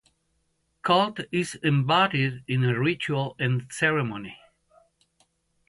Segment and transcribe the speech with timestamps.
[0.81, 4.35] Cult is embodied in ritual and ceremony.